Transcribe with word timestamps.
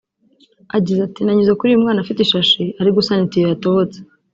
Agize 0.77 0.99
ati" 1.07 1.19
Nanyuze 1.23 1.53
kuri 1.55 1.69
uyu 1.69 1.83
mwana 1.83 1.99
afite 2.01 2.19
ishashi 2.21 2.63
ari 2.79 2.89
gusana 2.97 3.21
itiyo 3.25 3.47
yatobotse 3.49 3.97